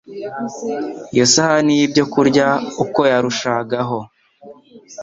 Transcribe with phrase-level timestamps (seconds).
[1.13, 2.47] iyo sahani y’ibyokurya
[2.83, 3.99] Uko yarushagaho